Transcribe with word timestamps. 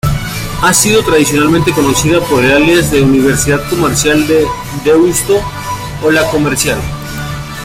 Ha 0.63 0.73
sido 0.73 1.03
tradicionalmente 1.03 1.73
conocida 1.73 2.19
por 2.21 2.43
el 2.43 2.53
alias 2.53 2.91
"Universidad 2.91 3.69
Comercial 3.69 4.25
de 4.25 4.47
Deusto" 4.83 5.39
o 6.03 6.09
"La 6.09 6.25
Comercial". 6.31 6.79